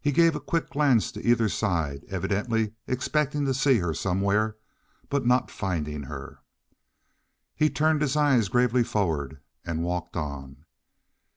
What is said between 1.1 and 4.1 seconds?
to either side, evidently expecting to see her